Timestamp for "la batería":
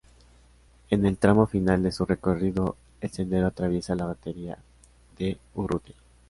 3.93-4.57